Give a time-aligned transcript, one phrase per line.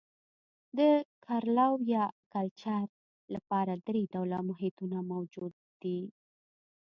[0.77, 0.79] د
[1.25, 2.85] کرلو یا کلچر
[3.33, 5.99] لپاره درې ډوله محیطونه موجود دي.